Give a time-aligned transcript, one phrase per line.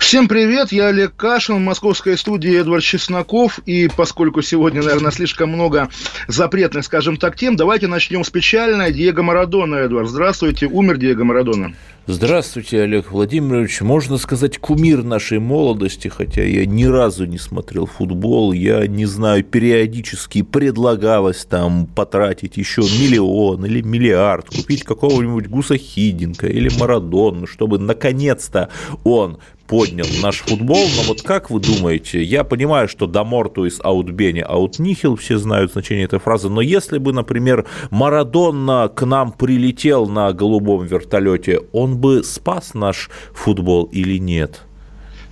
[0.00, 3.60] Всем привет, я Олег Кашин, в московской студии Эдвард Чесноков.
[3.66, 5.88] И поскольку сегодня, наверное, слишком много
[6.26, 8.92] запретных, скажем так, тем, давайте начнем с печальной.
[8.92, 10.08] Диего Марадона, Эдвард.
[10.08, 11.74] Здравствуйте, умер Диего Марадона.
[12.12, 13.82] Здравствуйте, Олег Владимирович.
[13.82, 18.52] Можно сказать, кумир нашей молодости, хотя я ни разу не смотрел футбол.
[18.52, 26.48] Я не знаю, периодически предлагалось там потратить еще миллион или миллиард, купить какого-нибудь Гуса Хидинка
[26.48, 28.70] или Марадону, чтобы наконец-то
[29.04, 29.38] он
[29.70, 34.40] поднял наш футбол, но вот как вы думаете, я понимаю, что до мортуис аут бени
[34.40, 40.08] аут нихил, все знают значение этой фразы, но если бы, например, Марадонна к нам прилетел
[40.08, 44.62] на голубом вертолете, он бы спас наш футбол или нет?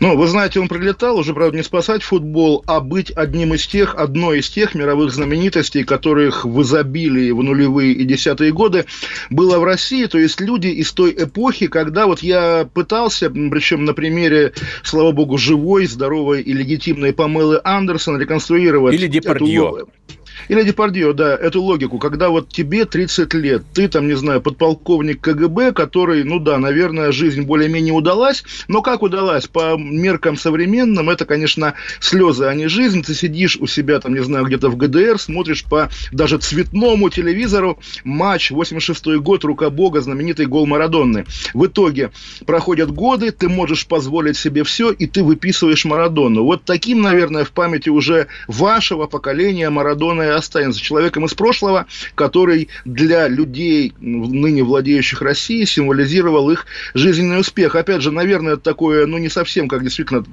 [0.00, 3.96] Ну, вы знаете, он прилетал уже, правда, не спасать футбол, а быть одним из тех,
[3.96, 8.84] одной из тех мировых знаменитостей, которых в изобилии в нулевые и десятые годы
[9.28, 10.06] было в России.
[10.06, 14.52] То есть люди из той эпохи, когда вот я пытался, причем на примере,
[14.84, 18.94] слава богу, живой, здоровой и легитимной Памелы Андерсон реконструировать...
[18.94, 19.64] Или Депардье.
[19.78, 19.88] Эту
[20.48, 25.20] или Депардье, да, эту логику, когда вот тебе 30 лет, ты там, не знаю, подполковник
[25.20, 29.46] КГБ, который, ну да, наверное, жизнь более-менее удалась, но как удалась?
[29.46, 33.02] По меркам современным, это, конечно, слезы, а не жизнь.
[33.02, 37.78] Ты сидишь у себя, там, не знаю, где-то в ГДР, смотришь по даже цветному телевизору
[38.04, 41.26] матч 86 год, рука бога, знаменитый гол Марадонны.
[41.54, 42.10] В итоге
[42.46, 46.44] проходят годы, ты можешь позволить себе все, и ты выписываешь Марадону.
[46.44, 52.68] Вот таким, наверное, в памяти уже вашего поколения Марадона и останется человеком из прошлого, который
[52.84, 57.74] для людей, ныне владеющих Россией, символизировал их жизненный успех.
[57.74, 60.24] Опять же, наверное, это такое, ну, не совсем, как действительно,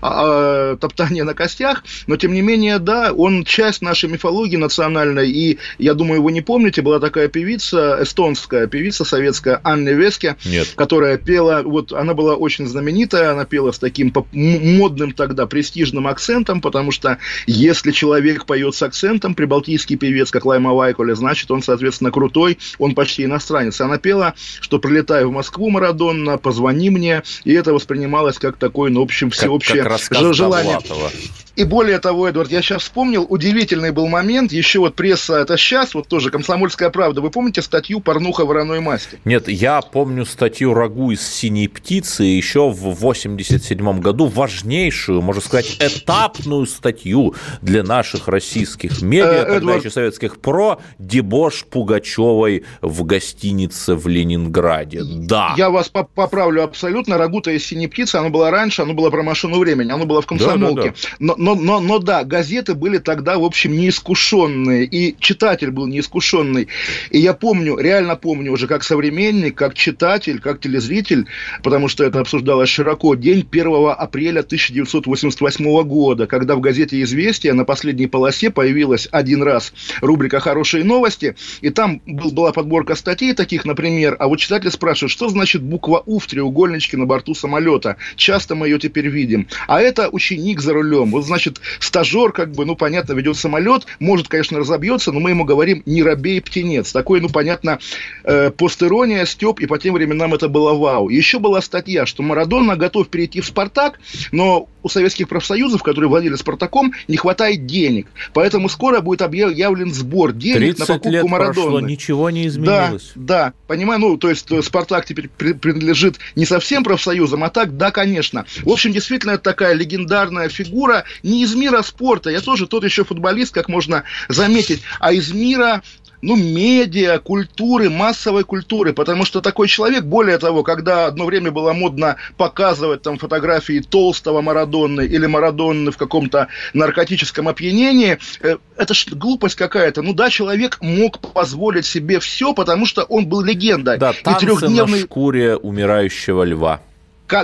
[0.00, 5.30] а, а, топтание на костях, но, тем не менее, да, он часть нашей мифологии национальной,
[5.30, 10.72] и, я думаю, вы не помните, была такая певица, эстонская певица советская, Анна Веске, Нет.
[10.76, 16.60] которая пела, вот, она была очень знаменитая, она пела с таким модным тогда престижным акцентом,
[16.60, 22.10] потому что если человек поет с акцентом, прибалтийский певец, как Лайма Вайколя, значит, он, соответственно,
[22.10, 23.80] крутой, он почти иностранец.
[23.80, 29.00] Она пела, что прилетаю в Москву, Марадонна, позвони мне, и это воспринималось как такой, ну,
[29.00, 30.78] в общем, всеобщее как, как желание.
[30.80, 31.10] Довлатова.
[31.54, 35.94] И более того, Эдвард, я сейчас вспомнил, удивительный был момент, еще вот пресса, это сейчас,
[35.94, 39.20] вот тоже «Комсомольская правда», вы помните статью «Порнуха вороной масти»?
[39.26, 45.76] Нет, я помню статью «Рагу из синей птицы» еще в 87 году, важнейшую, можно сказать,
[45.78, 53.94] этапную статью для наших российских медиа, э, тогда еще советских, про дебош Пугачевой в гостинице
[53.94, 55.02] в Ленинграде.
[55.04, 55.54] Да.
[55.58, 59.58] Я вас поправлю абсолютно, «Рагу-то из синей птицы», оно было раньше, оно было про машину
[59.58, 60.74] времени, оно было в «Комсомолке».
[60.74, 61.18] Да, да, да.
[61.18, 66.68] Но, но, но, но да, газеты были тогда, в общем, неискушенные, и читатель был неискушенный.
[67.10, 71.26] И я помню, реально помню уже как современник, как читатель, как телезритель,
[71.64, 73.66] потому что это обсуждалось широко, день 1
[73.98, 80.84] апреля 1988 года, когда в газете «Известия» на последней полосе появилась один раз рубрика «Хорошие
[80.84, 85.62] новости», и там был, была подборка статей таких, например, а вот читатель спрашивает, что значит
[85.62, 87.96] буква «У» в треугольничке на борту самолета?
[88.14, 89.48] Часто мы ее теперь видим.
[89.66, 91.10] А это ученик за рулем.
[91.10, 95.44] Вот значит, стажер, как бы, ну, понятно, ведет самолет, может, конечно, разобьется, но мы ему
[95.44, 96.92] говорим не робей птенец.
[96.92, 97.78] Такой, ну, понятно,
[98.24, 101.08] э, постерония, степ, и по тем временам это было вау.
[101.08, 103.98] Еще была статья, что Марадона готов перейти в «Спартак»,
[104.30, 108.08] но у советских профсоюзов, которые владели «Спартаком», не хватает денег.
[108.32, 111.54] Поэтому скоро будет объявлен сбор денег на покупку лет Марадоны.
[111.54, 113.12] прошло, ничего не изменилось.
[113.14, 117.76] Да, да, понимаю, ну, то есть э, «Спартак» теперь принадлежит не совсем профсоюзам, а так,
[117.76, 118.46] да, конечно.
[118.62, 123.04] В общем, действительно, это такая легендарная фигура не из мира спорта, я тоже тот еще
[123.04, 125.82] футболист, как можно заметить, а из мира
[126.22, 131.72] ну, медиа, культуры, массовой культуры, потому что такой человек, более того, когда одно время было
[131.72, 139.08] модно показывать там фотографии толстого Марадонны или Марадонны в каком-то наркотическом опьянении, э, это ж
[139.10, 140.02] глупость какая-то.
[140.02, 143.98] Ну да, человек мог позволить себе все, потому что он был легендой.
[143.98, 145.00] Да, танцы и трехдневный...
[145.00, 146.80] на шкуре умирающего льва.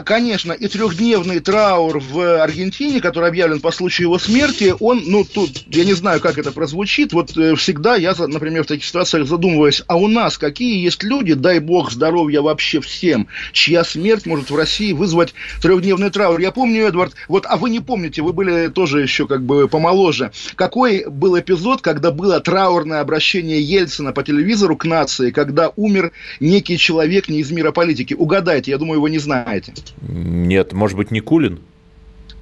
[0.05, 5.65] Конечно, и трехдневный траур в Аргентине, который объявлен по случаю его смерти, он, ну, тут,
[5.69, 9.83] я не знаю, как это прозвучит, вот э, всегда я, например, в таких ситуациях задумываюсь,
[9.87, 14.57] а у нас какие есть люди, дай бог здоровья вообще всем, чья смерть может в
[14.57, 15.33] России вызвать
[15.63, 16.39] трехдневный траур.
[16.39, 20.33] Я помню, Эдвард, вот, а вы не помните, вы были тоже еще как бы помоложе,
[20.55, 26.77] какой был эпизод, когда было траурное обращение Ельцина по телевизору к нации, когда умер некий
[26.77, 28.13] человек не из мира политики.
[28.13, 29.73] Угадайте, я думаю, вы не знаете.
[30.01, 31.61] Нет, может быть, Никулин?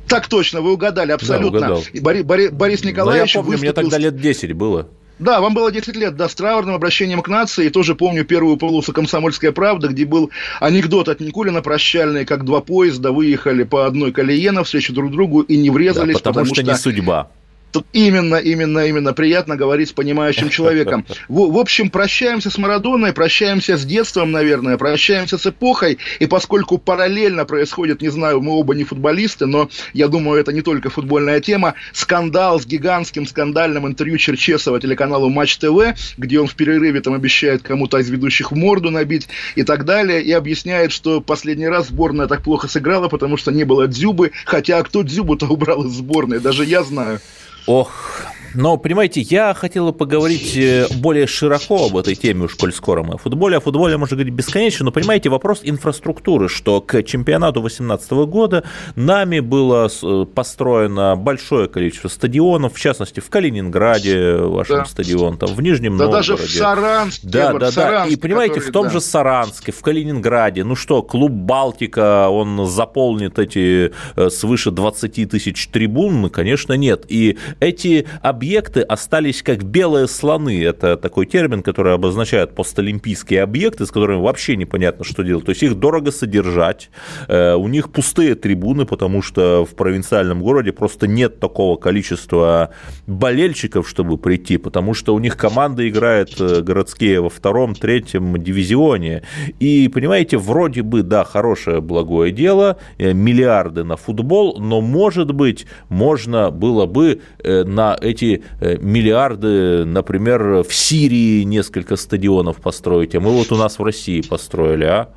[0.09, 1.61] Так точно, вы угадали, абсолютно.
[1.61, 3.83] Да, Бори, Бори, Борис Николаевич Но я помню, выступил...
[3.83, 4.89] мне тогда лет 10 было.
[5.19, 7.67] Да, вам было 10 лет, да, с траурным обращением к нации.
[7.67, 10.31] И тоже помню первую полосу «Комсомольская правда», где был
[10.61, 15.57] анекдот от Никулина прощальный, как два поезда выехали по одной колее навстречу друг другу и
[15.57, 16.15] не врезались.
[16.15, 17.31] Да, потому, потому что, что не судьба.
[17.73, 21.05] Тут именно, именно, именно приятно говорить с понимающим человеком.
[21.29, 25.99] В, в общем, прощаемся с Марадоной, прощаемся с детством, наверное, прощаемся с эпохой.
[26.19, 30.63] И поскольку параллельно происходит, не знаю, мы оба не футболисты, но я думаю, это не
[30.63, 36.55] только футбольная тема, скандал с гигантским скандальным интервью Черчесова телеканалу Матч ТВ, где он в
[36.55, 41.69] перерыве там обещает кому-то из ведущих морду набить и так далее, и объясняет, что последний
[41.69, 45.93] раз сборная так плохо сыграла, потому что не было Дзюбы, хотя кто Дзюбу-то убрал из
[45.93, 47.21] сборной, даже я знаю.
[47.67, 53.03] Ох, но, понимаете, я хотел поговорить э, более широко об этой теме, уж коль скоро
[53.03, 53.59] мы о футболе.
[53.59, 58.65] О футболе можно говорить бесконечно, но, понимаете, вопрос инфраструктуры, что к чемпионату 2018 года
[58.95, 64.85] нами было э, построено большое количество стадионов, в частности, в Калининграде, вашем да.
[64.87, 66.29] стадион, там, в Нижнем да Новгороде.
[66.29, 67.29] даже в Саранске.
[67.29, 68.07] Да, да, да.
[68.07, 68.93] И, понимаете, который, в том да.
[68.93, 75.69] же Саранске, в Калининграде, ну что, клуб «Балтика», он заполнит эти э, свыше 20 тысяч
[75.69, 76.23] трибун?
[76.23, 77.05] Ну, конечно, нет.
[77.09, 80.63] И эти объекты объекты остались как белые слоны.
[80.63, 85.47] Это такой термин, который обозначает постолимпийские объекты, с которыми вообще непонятно, что делать.
[85.47, 86.91] То есть их дорого содержать,
[87.27, 92.71] э, у них пустые трибуны, потому что в провинциальном городе просто нет такого количества
[93.09, 99.25] болельщиков, чтобы прийти, потому что у них команда играет э, городские во втором, третьем дивизионе.
[99.59, 105.67] И, понимаете, вроде бы, да, хорошее, благое дело, э, миллиарды на футбол, но, может быть,
[105.89, 108.26] можно было бы на эти
[108.61, 114.21] Э, миллиарды, например, в Сирии несколько стадионов построить, а мы вот у нас в России
[114.21, 115.09] построили, а?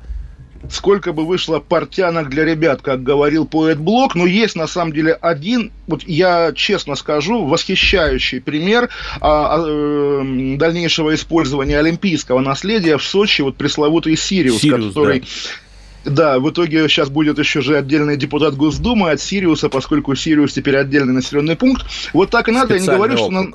[0.68, 5.12] сколько бы вышло портянок для ребят, как говорил поэт Блок, но есть на самом деле
[5.14, 8.90] один, вот я честно скажу, восхищающий пример
[9.20, 15.20] а, а, э, дальнейшего использования олимпийского наследия в Сочи, вот пресловутый Сириус, Сириус который...
[15.20, 15.26] Да
[16.04, 20.76] да, в итоге сейчас будет еще же отдельный депутат Госдумы от Сириуса, поскольку Сириус теперь
[20.76, 21.86] отдельный населенный пункт.
[22.12, 23.26] Вот так и надо, я не говорю, округ.
[23.26, 23.30] что...
[23.30, 23.52] На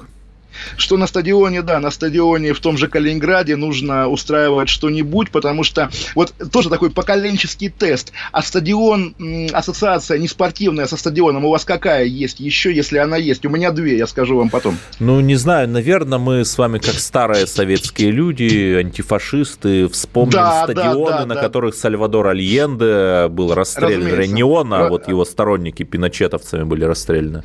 [0.78, 5.90] что на стадионе, да, на стадионе в том же Калининграде нужно устраивать что-нибудь, потому что
[6.16, 8.12] вот тоже такой поколенческий тест.
[8.32, 9.16] А стадион,
[9.54, 13.46] ассоциация не спортивная со стадионом у вас какая есть еще, если она есть?
[13.46, 14.78] У меня две, я скажу вам потом.
[15.00, 21.10] Ну, не знаю, наверное, мы с вами как старые советские люди, антифашисты, вспомним да, стадионы,
[21.10, 21.42] да, да, на да.
[21.42, 24.34] которых Сальвадор Альенде был расстрелян.
[24.34, 27.44] Не он, а вот его сторонники пиночетовцами были расстреляны.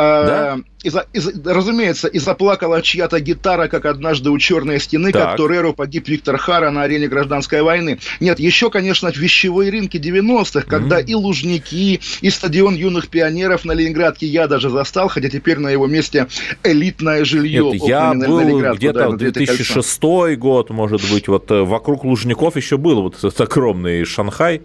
[0.00, 0.58] А, да?
[0.84, 5.30] и, и, разумеется, и заплакала чья-то гитара, как однажды у черной стены, так.
[5.30, 7.98] как Тореру погиб Виктор Хара на арене гражданской войны.
[8.20, 11.06] Нет, еще, конечно, вещевые рынки 90-х, когда mm.
[11.06, 15.88] и Лужники, и стадион юных пионеров на Ленинградке я даже застал, хотя теперь на его
[15.88, 16.28] месте
[16.62, 17.72] элитное жилье.
[17.72, 20.00] Нет, я был где-то 2006
[20.38, 24.62] год, может быть, вот э, вокруг Лужников еще был вот этот огромный Шанхай.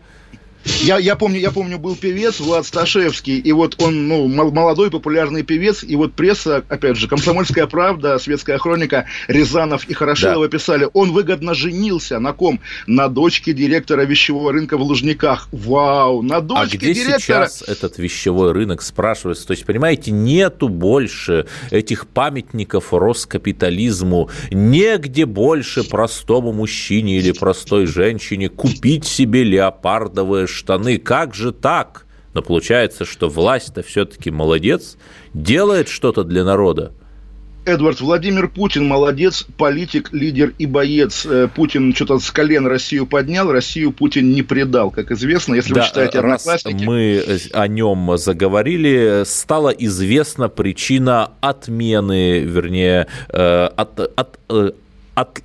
[0.66, 5.44] Я, я, помню, я помню, был певец Влад Сташевский, и вот он, ну, молодой, популярный
[5.44, 10.58] певец, и вот пресса, опять же, «Комсомольская правда», «Светская хроника», Рязанов и Хорошилова да.
[10.58, 12.62] писали, он выгодно женился на ком?
[12.88, 15.50] На дочке директора вещевого рынка в Лужниках.
[15.52, 17.48] Вау, на дочке а где директора...
[17.48, 19.46] сейчас этот вещевой рынок, спрашивается?
[19.48, 28.50] То есть, понимаете, нету больше этих памятников Роскапитализму, негде больше простому мужчине или простой женщине
[28.50, 30.98] купить себе леопардовые штаны.
[30.98, 32.06] Как же так?
[32.34, 34.98] Но получается, что власть-то все-таки молодец,
[35.34, 36.94] делает что-то для народа.
[37.66, 41.26] Эдвард Владимир Путин молодец, политик, лидер и боец.
[41.26, 45.82] Э, Путин что-то с колен Россию поднял, Россию Путин не предал, как известно, если да,
[45.82, 54.40] вы читаете раз мы о нем заговорили, стала известна причина отмены, вернее, э, от, от,
[54.50, 54.72] э,
[55.16, 55.42] от,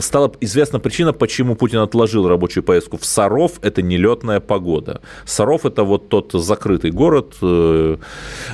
[0.00, 3.52] стала известна причина, почему Путин отложил рабочую поездку в Саров.
[3.62, 5.00] Это нелетная погода.
[5.24, 7.96] Саров– это вот тот закрытый город, э,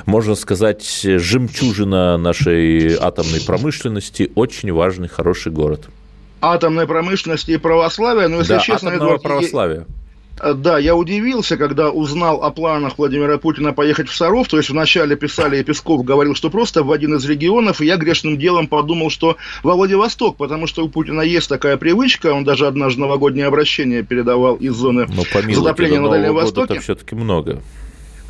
[0.05, 4.31] можно сказать, жемчужина нашей атомной промышленности.
[4.35, 5.87] Очень важный, хороший город.
[6.41, 9.85] Атомной промышленности и православия, но если да, честно, Эдуард, православия.
[10.39, 14.47] Э, да, я удивился, когда узнал о планах Владимира Путина поехать в Саров.
[14.47, 17.81] То есть вначале писали, и Песков говорил, что просто в один из регионов.
[17.81, 22.33] И я грешным делом подумал, что во Владивосток, потому что у Путина есть такая привычка.
[22.33, 26.79] Он даже однажды новогоднее обращение передавал из зоны Но затопления на Дальнем Востоке.
[26.79, 27.61] все-таки много.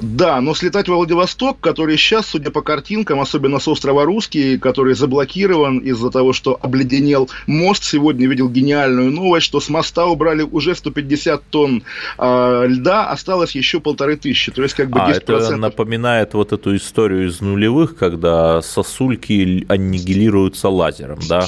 [0.02, 4.94] Да, но слетать в Владивосток, который сейчас, судя по картинкам, особенно с острова Русский, который
[4.94, 10.76] заблокирован из-за того, что обледенел мост, сегодня видел гениальную новость, что с моста убрали уже
[10.76, 11.84] 150 тонн
[12.18, 15.06] э, льда, осталось еще полторы тысячи, то есть как бы 10%.
[15.06, 21.46] А, это напоминает вот эту историю из нулевых, когда сосульки аннигилируются лазером, да?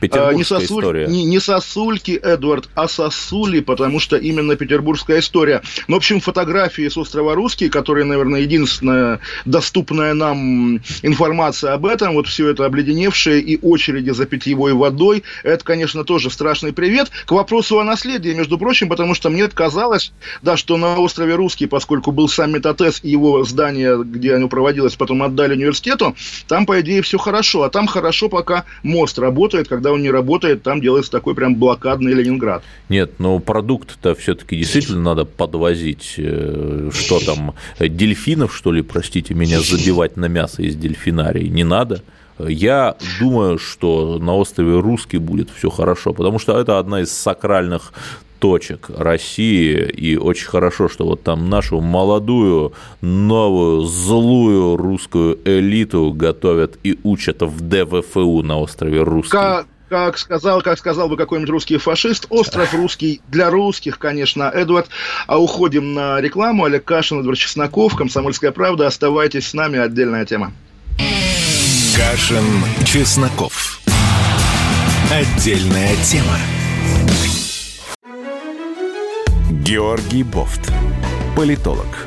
[0.00, 1.06] Петербургская а, не сосуль, история.
[1.06, 5.62] Не, не сосульки, Эдвард, а сосули, потому что именно петербургская история.
[5.88, 12.12] Ну, в общем, фотографии с острова Русский, которые, наверное, единственная доступная нам информация об этом,
[12.12, 17.10] вот все это обледеневшее и очереди за питьевой водой, это, конечно, тоже страшный привет.
[17.24, 21.64] К вопросу о наследии, между прочим, потому что мне казалось, да, что на острове Русский,
[21.64, 22.66] поскольку был саммит
[23.02, 26.14] и его здание, где оно проводилось, потом отдали университету,
[26.48, 27.62] там, по идее, все хорошо.
[27.62, 32.12] А там хорошо, пока мост работает, когда он не работает, там делается такой прям блокадный
[32.12, 32.62] Ленинград.
[32.90, 36.16] Нет, но продукт-то все-таки действительно надо подвозить.
[36.18, 42.02] Э, что там, дельфинов, что ли, простите меня, забивать на мясо из дельфинарии не надо.
[42.38, 47.92] Я думаю, что на острове Русский будет все хорошо, потому что это одна из сакральных
[48.38, 52.72] точек России, и очень хорошо, что вот там нашу молодую,
[53.02, 59.36] новую, злую русскую элиту готовят и учат в ДВФУ на острове Русский.
[59.90, 64.88] Как сказал, как сказал бы какой-нибудь русский фашист, остров русский для русских, конечно, Эдвард.
[65.26, 66.64] А уходим на рекламу.
[66.64, 68.86] Олег Кашин, Эдвард Чесноков, Комсомольская правда.
[68.86, 70.52] Оставайтесь с нами, отдельная тема.
[71.96, 72.44] Кашин,
[72.86, 73.80] Чесноков.
[75.10, 76.38] Отдельная тема.
[79.50, 80.72] Георгий Бофт.
[81.34, 82.06] Политолог,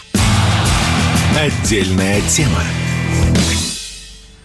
[1.37, 2.61] Отдельная тема.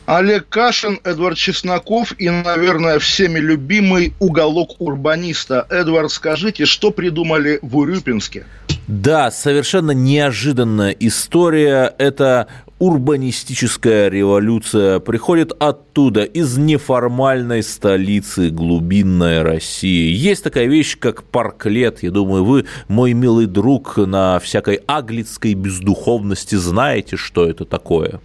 [0.07, 5.67] Олег Кашин, Эдвард Чесноков и, наверное, всеми любимый уголок урбаниста.
[5.69, 8.47] Эдвард, скажите, что придумали в Урюпинске?
[8.87, 11.93] Да, совершенно неожиданная история.
[11.99, 12.47] Это
[12.79, 20.13] урбанистическая революция приходит оттуда, из неформальной столицы глубинной России.
[20.13, 22.03] Есть такая вещь, как парклет.
[22.03, 28.21] Я думаю, вы, мой милый друг, на всякой аглицкой бездуховности знаете, что это такое.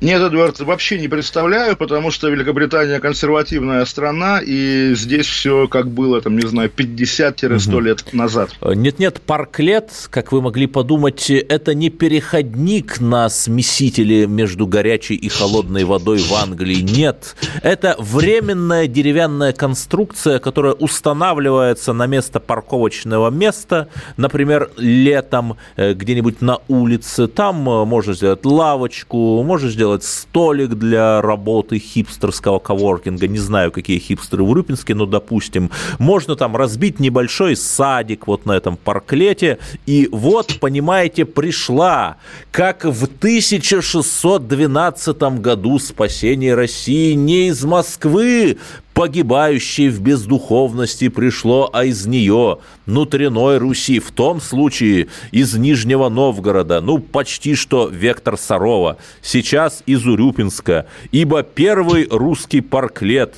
[0.00, 6.20] Нет, Эдвард, вообще не представляю, потому что Великобритания консервативная страна, и здесь все как было,
[6.20, 7.80] там, не знаю, 50-100 угу.
[7.80, 8.50] лет назад.
[8.62, 15.82] Нет-нет, парклет, как вы могли подумать, это не переходник на смесители между горячей и холодной
[15.82, 16.80] водой в Англии.
[16.80, 26.40] Нет, это временная деревянная конструкция, которая устанавливается на место парковочного места, например, летом э, где-нибудь
[26.40, 27.26] на улице.
[27.26, 33.26] Там э, можно сделать лавочку, можно сделать сделать столик для работы хипстерского коворкинга.
[33.26, 38.52] Не знаю, какие хипстеры в Урюпинске, но, допустим, можно там разбить небольшой садик вот на
[38.52, 39.56] этом парклете.
[39.86, 42.18] И вот, понимаете, пришла,
[42.50, 48.58] как в 1612 году спасение России не из Москвы
[48.98, 56.80] погибающей в бездуховности пришло, а из нее, внутренной Руси, в том случае из Нижнего Новгорода,
[56.80, 63.36] ну, почти что Вектор Сарова, сейчас из Урюпинска, ибо первый русский парклет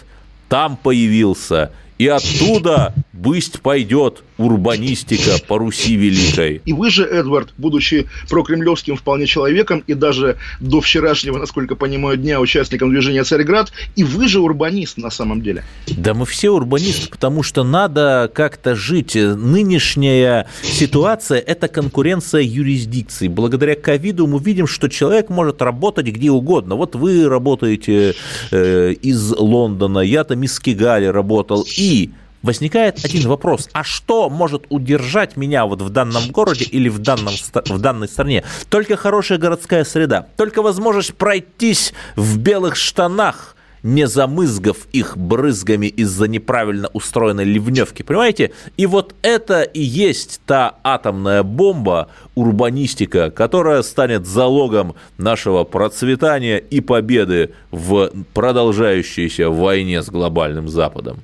[0.49, 6.63] там появился, и оттуда бысть пойдет урбанистика по Руси Великой.
[6.65, 12.41] И вы же, Эдвард, будучи прокремлевским вполне человеком и даже до вчерашнего, насколько понимаю, дня
[12.41, 15.65] участником движения «Царьград», и вы же урбанист на самом деле.
[15.87, 19.15] Да мы все урбанисты, потому что надо как-то жить.
[19.15, 23.29] Нынешняя ситуация– это конкуренция юрисдикций.
[23.29, 26.77] Благодаря ковиду мы видим, что человек может работать где угодно.
[26.77, 28.15] Вот вы работаете
[28.51, 32.11] э, из Лондона, я там из Кигали работал, и
[32.43, 33.69] возникает один вопрос.
[33.73, 38.45] А что может удержать меня вот в данном городе или в, данном, в данной стране?
[38.69, 46.29] Только хорошая городская среда, только возможность пройтись в белых штанах не замызгав их брызгами из-за
[46.29, 48.03] неправильно устроенной ливневки.
[48.03, 48.53] Понимаете?
[48.77, 56.81] И вот это и есть та атомная бомба, урбанистика, которая станет залогом нашего процветания и
[56.81, 61.21] победы в продолжающейся войне с глобальным Западом.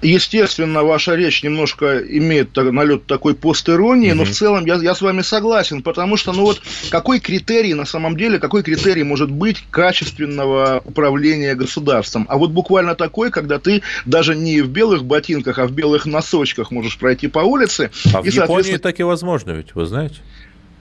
[0.00, 4.14] Естественно, ваша речь немножко имеет налет такой постиронии, mm-hmm.
[4.14, 7.84] но в целом я, я с вами согласен, потому что, ну вот, какой критерий на
[7.84, 12.26] самом деле, какой критерий может быть качественного управления государством?
[12.28, 16.70] А вот буквально такой, когда ты даже не в белых ботинках, а в белых носочках
[16.70, 17.90] можешь пройти по улице.
[18.14, 20.16] А и, в Японии так и возможно ведь, вы знаете?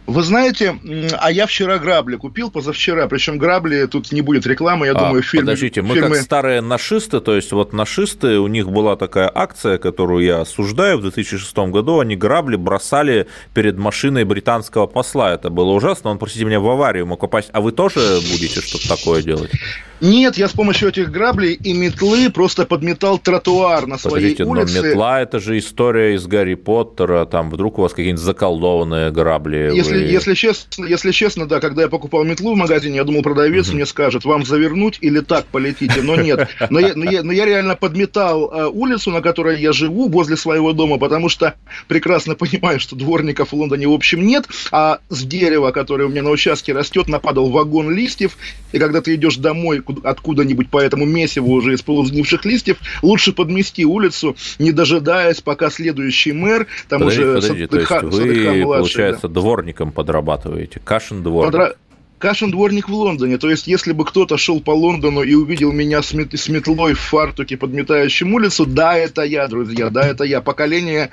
[0.07, 0.79] Вы знаете,
[1.19, 5.21] а я вчера грабли купил, позавчера, причем грабли, тут не будет рекламы, я а, думаю,
[5.21, 5.43] фильм.
[5.43, 6.15] Подождите, мы фильмы...
[6.15, 10.99] как старые нашисты, то есть вот нашисты, у них была такая акция, которую я осуждаю
[10.99, 16.45] в 2006 году, они грабли бросали перед машиной британского посла, это было ужасно, он, простите
[16.45, 17.99] меня, в аварию мог попасть, а вы тоже
[18.31, 19.51] будете что-то такое делать?
[19.99, 24.81] Нет, я с помощью этих граблей и метлы просто подметал тротуар на своей Подождите, улице.
[24.81, 29.71] но метла– это же история из Гарри Поттера, там вдруг у вас какие-нибудь заколдованные грабли.
[29.73, 30.05] Если, вы...
[30.05, 33.85] если, честно, если честно, да, когда я покупал метлу в магазине, я думал, продавец мне
[33.85, 36.49] скажет, вам завернуть или так полетите, но нет.
[36.69, 40.37] Но я, но я, но я реально подметал э, улицу, на которой я живу, возле
[40.37, 41.55] своего дома, потому что
[41.87, 46.23] прекрасно понимаю, что дворников в Лондоне в общем нет, а с дерева, которое у меня
[46.23, 48.37] на участке растет, нападал вагон листьев,
[48.71, 53.85] и когда ты идешь домой откуда-нибудь по этому месиву уже из полузгнивших листьев, лучше подмести
[53.85, 59.27] улицу, не дожидаясь, пока следующий мэр, там подождите, уже подождите, Садыха, то есть вы, получается,
[59.27, 59.33] да.
[59.88, 61.51] Дворником подрабатываете, Кашин дворник.
[61.51, 61.74] Подра...
[62.20, 63.38] Кашин дворник в Лондоне.
[63.38, 66.94] То есть, если бы кто-то шел по Лондону и увидел меня с, мет- с метлой
[66.94, 70.41] в фартуке, подметающим улицу, да, это я, друзья, да, это я.
[70.41, 71.10] Поколение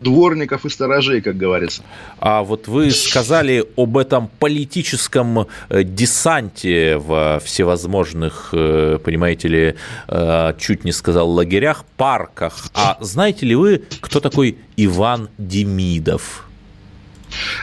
[0.00, 1.82] дворников и сторожей, как говорится.
[2.20, 9.74] А вот вы сказали об этом политическом э, десанте в всевозможных, э, понимаете ли,
[10.08, 12.70] э, чуть не сказал, лагерях, парках.
[12.72, 16.46] А знаете ли вы, кто такой Иван Демидов?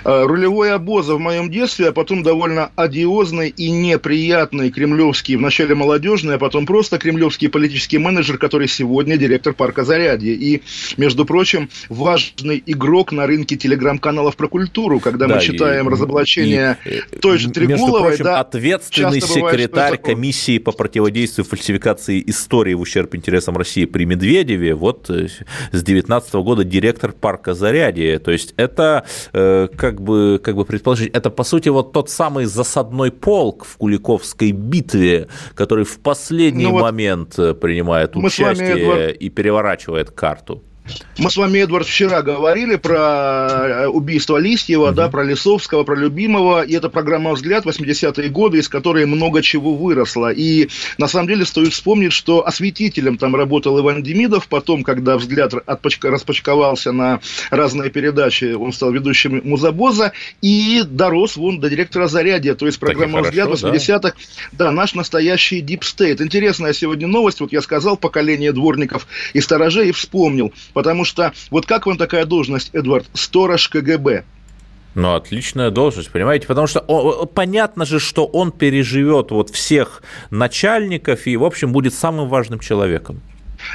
[0.06, 6.36] Э, рулевой обоза в моем детстве, а потом довольно одиозный и неприятный кремлевский, вначале молодежный,
[6.36, 10.34] а потом просто кремлевский политический менеджер, который сегодня директор парка Зарядье.
[10.34, 10.62] И,
[10.98, 16.78] между прочим, важный игрок на рынке телеграм-каналов про культуру, когда да, мы читаем и, разоблачение
[16.86, 17.84] и, той же Трегуловой.
[17.84, 23.86] Между прочим, да, ответственный секретарь бывает, комиссии по противодействию фальсификации истории в ущерб интересам России
[23.86, 25.28] при Медведеве, вот э,
[25.72, 28.20] с 19 года директор парка Зарядье.
[28.20, 32.46] То есть это э, как бы, как бы предположить, это, по сути, вот тот самый
[32.46, 39.30] засадной полк в Куликовской битве, который в последний ну, момент вот принимает участие вами, и
[39.30, 40.62] переворачивает карту.
[41.18, 44.96] Мы с вами, Эдвард, вчера говорили про э, убийство Листьева, угу.
[44.96, 49.76] да, про Лисовского, про Любимого, и это программа «Взгляд» 80-е годы, из которой много чего
[49.76, 50.32] выросло.
[50.32, 55.54] И на самом деле стоит вспомнить, что осветителем там работал Иван Демидов, потом, когда «Взгляд»
[55.54, 62.56] отпочка, распочковался на разные передачи, он стал ведущим Музабоза и дорос вон до директора «Зарядья»,
[62.56, 64.14] то есть программа «Взгляд» 80-х, да?
[64.52, 66.22] да, наш настоящий Deep State.
[66.24, 71.66] Интересная сегодня новость, вот я сказал, поколение дворников и сторожей, и вспомнил– Потому что вот
[71.66, 74.24] как вам такая должность, Эдвард, сторож КГБ?
[74.96, 76.46] Ну, отличная должность, понимаете?
[76.48, 81.94] Потому что он, понятно же, что он переживет вот всех начальников и, в общем, будет
[81.94, 83.22] самым важным человеком.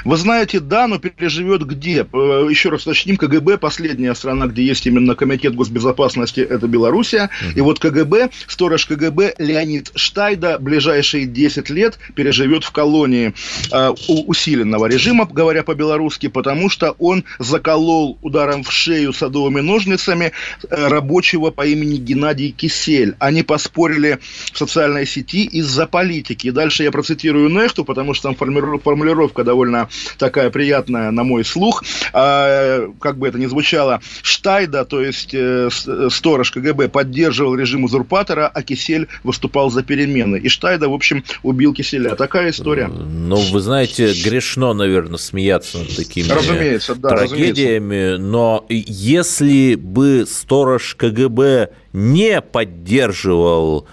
[0.05, 2.07] Вы знаете, да, но переживет где?
[2.13, 7.31] Э, еще раз уточним, КГБ, последняя страна, где есть именно Комитет госбезопасности, это Белоруссия.
[7.55, 13.35] И вот КГБ, сторож КГБ Леонид Штайда ближайшие 10 лет переживет в колонии
[13.73, 20.33] э, усиленного режима, говоря по-белорусски, потому что он заколол ударом в шею садовыми ножницами
[20.69, 23.15] э, рабочего по имени Геннадий Кисель.
[23.19, 24.19] Они поспорили
[24.53, 26.49] в социальной сети из-за политики.
[26.49, 29.89] И дальше я процитирую Нехту, потому что там формулировка довольно довольно
[30.19, 35.69] такая приятная на мой слух, а, как бы это ни звучало, Штайда, то есть э,
[36.11, 40.37] сторож КГБ, поддерживал режим узурпатора, а Кисель выступал за перемены.
[40.37, 42.15] И Штайда, в общем, убил Киселя.
[42.15, 42.89] Такая история.
[42.89, 48.23] Ну, вы знаете, грешно, наверное, смеяться над такими разумеется, да, трагедиями, разумеется.
[48.23, 53.89] но если бы сторож КГБ не поддерживал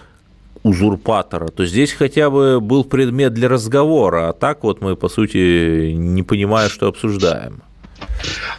[0.65, 5.91] узурпатора, то здесь хотя бы был предмет для разговора, а так вот мы, по сути,
[5.91, 7.61] не понимаем, что обсуждаем.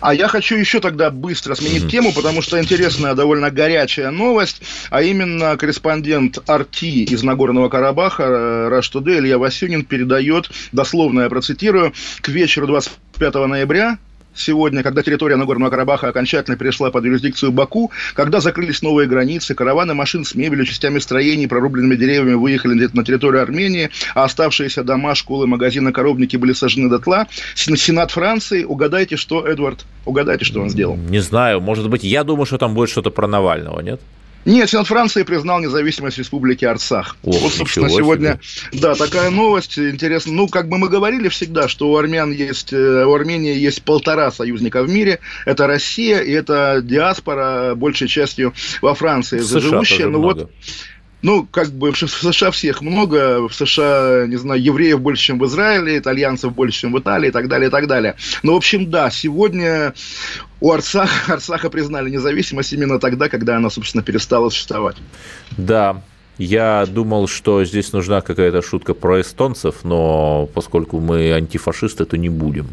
[0.00, 1.90] А я хочу еще тогда быстро сменить mm-hmm.
[1.90, 8.92] тему, потому что интересная, довольно горячая новость, а именно корреспондент Арти из Нагорного Карабаха, Раш
[8.94, 13.98] Илья Васюнин передает, дословно я процитирую, к вечеру 25 ноября
[14.36, 19.94] сегодня, когда территория Нагорного Карабаха окончательно перешла под юрисдикцию Баку, когда закрылись новые границы, караваны
[19.94, 25.46] машин с мебелью, частями строений, прорубленными деревьями выехали на территорию Армении, а оставшиеся дома, школы,
[25.46, 27.26] магазины, коробники были сожжены дотла.
[27.54, 30.96] Сенат Франции, угадайте, что, Эдвард, угадайте, что он сделал.
[30.96, 34.00] Не знаю, может быть, я думаю, что там будет что-то про Навального, нет?
[34.46, 37.16] Нет, Сенат Франции признал независимость Республики Арцах.
[37.24, 38.80] О, вот, собственно, сегодня, себе.
[38.80, 39.76] да, такая новость.
[39.76, 43.82] Интересно, ну, как бы мы говорили всегда, что у армян есть, э, у Армении есть
[43.82, 45.18] полтора союзника в мире.
[45.46, 50.06] Это Россия и это диаспора, большей частью во Франции, США живущая.
[50.06, 50.48] Ну, вот,
[51.26, 55.46] ну, как бы в США всех много, в США, не знаю, евреев больше, чем в
[55.46, 58.14] Израиле, итальянцев больше, чем в Италии и так далее, и так далее.
[58.44, 59.92] Но, в общем, да, сегодня
[60.60, 64.98] у Арцаха, Арцаха признали независимость именно тогда, когда она, собственно, перестала существовать.
[65.56, 66.00] Да,
[66.38, 72.28] я думал, что здесь нужна какая-то шутка про эстонцев, но поскольку мы антифашисты, то не
[72.28, 72.68] будем.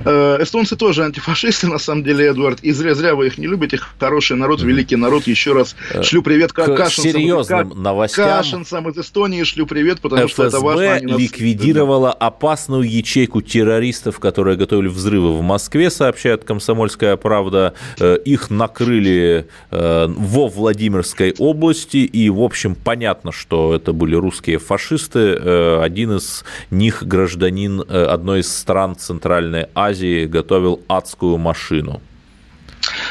[0.00, 3.78] Э, эстонцы тоже антифашисты, на самом деле, Эдуард, и зря-зря вы их не любите.
[3.98, 5.26] Хороший народ, великий народ.
[5.26, 7.12] Еще раз э, шлю привет к кашинцам.
[7.12, 8.28] серьезным к, новостям.
[8.28, 10.92] Кашинцам из Эстонии шлю привет, потому ФСБ что это важно.
[10.94, 17.74] Они ликвидировала опасную ячейку террористов, которые готовили взрывы в Москве, сообщает «Комсомольская правда».
[17.98, 25.34] Э, их накрыли во Владимирской области, и, в общем, понятно, что это были русские фашисты.
[25.34, 32.00] Один из них гражданин одной из стран Центральной Азии Азии готовил адскую машину.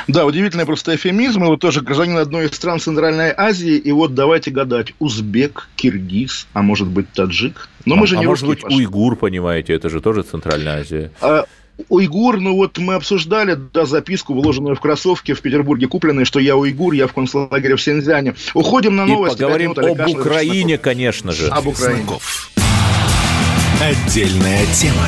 [0.07, 1.43] Да, удивительный просто эфемизм.
[1.43, 3.75] И вот тоже гражданин одной из стран Центральной Азии.
[3.75, 4.93] И вот давайте гадать.
[4.99, 7.69] Узбек, киргиз, а может быть таджик.
[7.85, 8.77] Но а, мы же не а может быть пошли.
[8.77, 11.11] уйгур, понимаете, это же тоже Центральная Азия.
[11.21, 11.45] А,
[11.89, 16.55] Уйгур, ну вот мы обсуждали, да, записку, вложенную в кроссовке в Петербурге купленной, что я
[16.55, 18.35] уйгур, я в концлагере в Синьцзяне.
[18.53, 19.37] Уходим на новости.
[19.37, 21.47] И поговорим минут, об Украине, конечно же.
[21.47, 22.05] Об Украине.
[23.81, 25.07] Отдельная тема.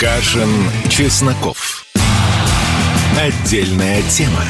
[0.00, 0.48] Кашин,
[0.88, 1.84] Чесноков.
[3.20, 4.42] Отдельная тема.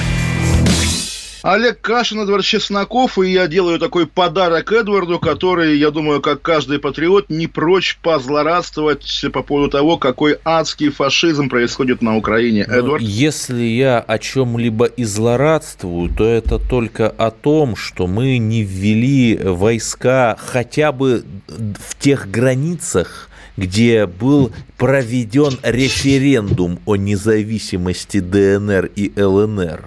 [1.42, 6.78] Олег Кашин, Эдвард Чесноков, и я делаю такой подарок Эдварду, который, я думаю, как каждый
[6.78, 12.64] патриот, не прочь позлорадствовать по поводу того, какой адский фашизм происходит на Украине.
[12.68, 13.02] Ну, Эдвард?
[13.02, 19.36] если я о чем-либо и злорадствую, то это только о том, что мы не ввели
[19.36, 23.29] войска хотя бы в тех границах,
[23.60, 29.84] где был проведен референдум о независимости ДНР и ЛНР.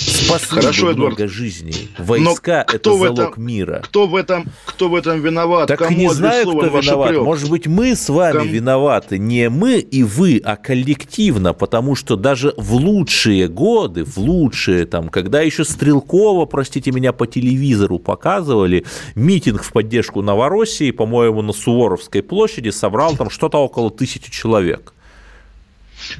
[0.00, 1.32] Спасли Хорошо, бы много Эдуард.
[1.32, 1.88] жизней.
[1.98, 3.80] Войска– это залог этом, мира.
[3.84, 5.68] Кто в этом, кто в этом виноват?
[5.68, 7.08] Так Кому не знаю, кто виноват.
[7.10, 7.24] Прёк?
[7.24, 8.50] Может быть, мы с вами Кому...
[8.50, 9.18] виноваты.
[9.18, 11.52] Не мы и вы, а коллективно.
[11.52, 17.26] Потому что даже в лучшие годы, в лучшие, там, когда еще Стрелкова, простите меня, по
[17.26, 18.84] телевизору показывали,
[19.14, 24.94] митинг в поддержку Новороссии, по-моему, на Суворовской площади собрал там что-то около тысячи человек.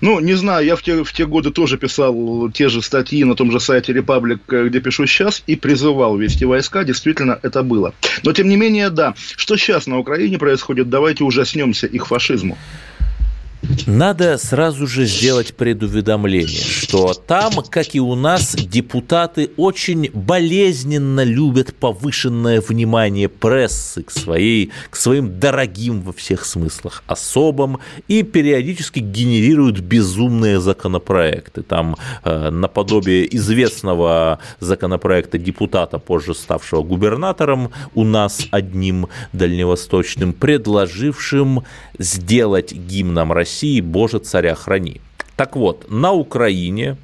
[0.01, 3.35] Ну, не знаю, я в те, в те годы тоже писал те же статьи на
[3.35, 7.95] том же сайте Republic, э, где пишу сейчас, и призывал вести войска, действительно это было.
[8.23, 12.57] Но, тем не менее, да, что сейчас на Украине происходит, давайте ужаснемся их фашизму.
[13.87, 21.75] Надо сразу же сделать предуведомление, что там, как и у нас, депутаты очень болезненно любят
[21.75, 29.81] повышенное внимание прессы к, своей, к своим дорогим во всех смыслах особам и периодически генерируют
[29.81, 31.63] безумные законопроекты.
[31.63, 41.65] Там э, наподобие известного законопроекта депутата, позже ставшего губернатором, у нас одним дальневосточным, предложившим
[41.99, 45.01] сделать гимном России России «Боже, царя храни».
[45.37, 46.97] Так вот, на Украине,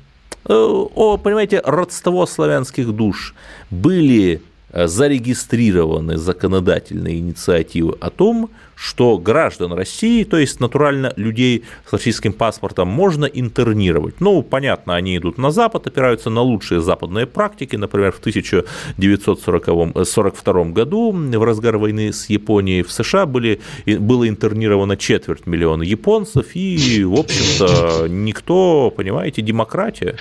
[0.48, 3.35] э, о, понимаете, родство славянских душ
[3.70, 4.40] были
[4.72, 12.88] зарегистрированы законодательные инициативы о том, что граждан России, то есть натурально людей с российским паспортом,
[12.88, 14.20] можно интернировать.
[14.20, 17.76] Ну, понятно, они идут на Запад, опираются на лучшие западные практики.
[17.76, 25.46] Например, в 1942 году, в разгар войны с Японией, в США были, было интернировано четверть
[25.46, 30.18] миллиона японцев, и, в общем-то, никто, понимаете, демократия.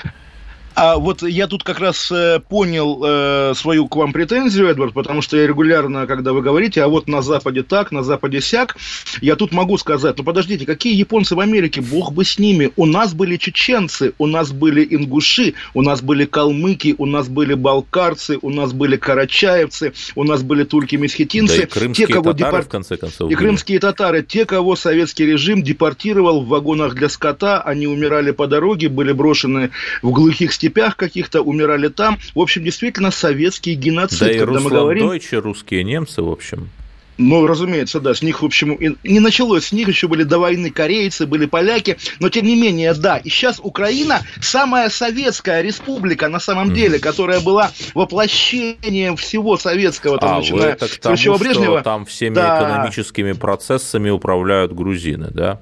[0.75, 5.21] А вот я тут как раз э, понял э, свою к вам претензию, Эдвард, потому
[5.21, 8.75] что я регулярно, когда вы говорите, а вот на Западе так, на Западе сяк,
[9.21, 12.85] я тут могу сказать, ну подождите, какие японцы в Америке, бог бы с ними, у
[12.85, 18.37] нас были чеченцы, у нас были ингуши, у нас были калмыки, у нас были балкарцы,
[18.41, 21.57] у нас были карачаевцы, у нас были турки-месхетинцы.
[21.57, 22.61] Да и крымские те, кого татары, депор...
[22.63, 23.31] в конце концов.
[23.31, 23.35] И были.
[23.35, 28.89] крымские татары, те, кого советский режим депортировал в вагонах для скота, они умирали по дороге,
[28.89, 32.17] были брошены в глухих степях степях каких-то, умирали там.
[32.33, 34.19] В общем, действительно, советский геноцид.
[34.19, 35.07] Да и когда мы говорим...
[35.07, 36.69] Дойче, русские немцы, в общем.
[37.17, 40.37] Ну, разумеется, да, с них, в общем, и не началось, с них еще были до
[40.37, 46.27] войны корейцы, были поляки, но тем не менее, да, и сейчас Украина самая советская республика,
[46.27, 51.39] на самом деле, которая была воплощением всего советского, там, а, начиная это к тому, с
[51.39, 51.81] Брежнева.
[51.83, 52.57] там всеми да.
[52.57, 55.61] экономическими процессами управляют грузины, да?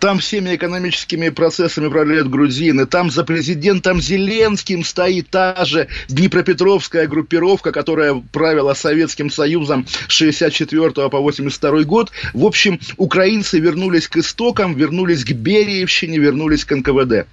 [0.00, 2.86] Там всеми экономическими процессами управляют грузины.
[2.86, 10.90] Там за президентом Зеленским стоит та же Днепропетровская группировка, которая правила Советским Союзом с 64
[11.08, 12.10] по 82 год.
[12.32, 17.26] В общем, украинцы вернулись к истокам, вернулись к Бериевщине, вернулись к НКВД.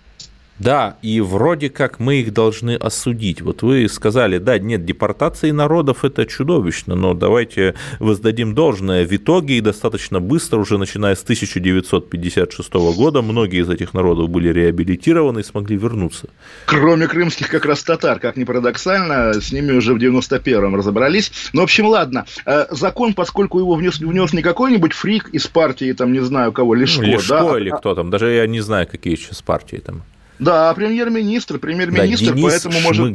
[0.60, 3.41] Да, и вроде как мы их должны осудить.
[3.41, 9.06] Вот вы сказали, да, нет, депортации народов это чудовищно, но давайте воздадим должное.
[9.06, 14.50] В итоге и достаточно быстро, уже начиная с 1956 года, многие из этих народов были
[14.50, 16.28] реабилитированы и смогли вернуться.
[16.65, 21.32] Кроме крымских как раз татар, как ни парадоксально, с ними уже в 91-м разобрались.
[21.54, 22.26] Ну, в общем, ладно.
[22.45, 26.76] Э, закон, поскольку его внес, внес не какой-нибудь фрик из партии, там, не знаю кого,
[26.76, 27.60] Лешко, ну, Лешко да?
[27.60, 30.04] или кто там, даже я не знаю, какие сейчас партии там.
[30.39, 33.13] Да, премьер-министр, премьер-министр, да, Денис поэтому может...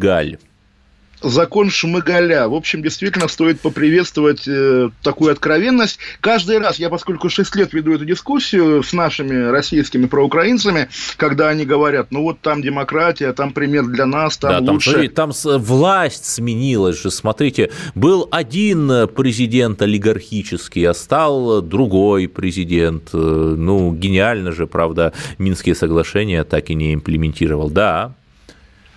[1.24, 2.48] Закон Шмыгаля.
[2.48, 5.98] В общем, действительно стоит поприветствовать э, такую откровенность.
[6.20, 11.64] Каждый раз, я поскольку 6 лет веду эту дискуссию с нашими российскими проукраинцами, когда они
[11.64, 15.08] говорят, ну вот там демократия, там пример для нас, там да, лучше.
[15.08, 23.10] Там, там власть сменилась же, смотрите, был один президент олигархический, а стал другой президент.
[23.12, 27.70] Э, ну, гениально же, правда, Минские соглашения так и не имплементировал.
[27.70, 28.14] Да,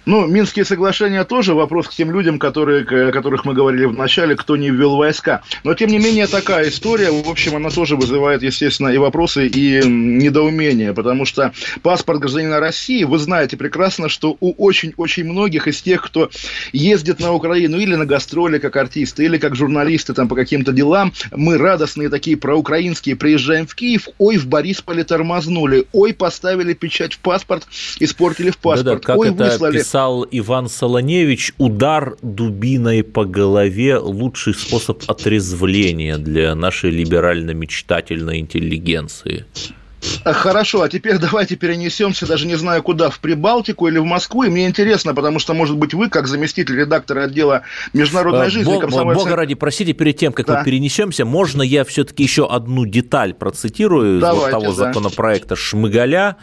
[0.07, 4.37] ну, Минские соглашения тоже вопрос к тем людям, которые, о которых мы говорили в начале,
[4.37, 5.41] кто не ввел войска.
[5.65, 9.85] Но, тем не менее, такая история, в общем, она тоже вызывает, естественно, и вопросы, и
[9.85, 16.01] недоумения, потому что паспорт гражданина России, вы знаете прекрасно, что у очень-очень многих из тех,
[16.01, 16.29] кто
[16.71, 21.11] ездит на Украину или на гастроли как артисты, или как журналисты там по каким-то делам,
[21.31, 27.19] мы радостные такие проукраинские, приезжаем в Киев, ой, в Борисполе тормознули, ой, поставили печать в
[27.19, 27.67] паспорт,
[27.99, 35.01] испортили в паспорт, Да-да, ой, выслали писал Иван Солоневич, удар дубиной по голове– лучший способ
[35.07, 39.45] отрезвления для нашей либерально-мечтательной интеллигенции.
[40.23, 44.43] Хорошо, а теперь давайте перенесемся, даже не знаю куда, в Прибалтику или в Москву.
[44.43, 48.71] И мне интересно, потому что, может быть, вы, как заместитель редактора отдела международной э, жизни...
[48.71, 49.23] Бог, комсомольца...
[49.23, 50.59] Бога ради, простите, перед тем, как да.
[50.59, 54.85] мы перенесемся, можно я все-таки еще одну деталь процитирую давайте, из вот того да.
[54.85, 56.37] законопроекта Шмыгаля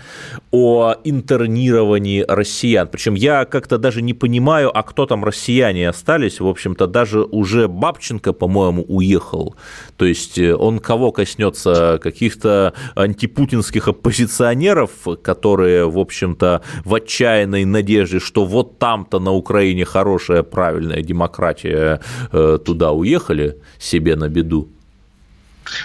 [0.50, 2.88] о интернировании россиян.
[2.88, 6.40] Причем я как-то даже не понимаю, а кто там россияне остались.
[6.40, 9.56] В общем-то, даже уже Бабченко, по-моему, уехал.
[9.96, 11.98] То есть э, он кого коснется?
[12.02, 14.90] Каких-то антипутинских путинских оппозиционеров,
[15.22, 22.00] которые, в общем-то, в отчаянной надежде, что вот там-то на Украине хорошая, правильная демократия,
[22.32, 24.68] э, туда уехали себе на беду.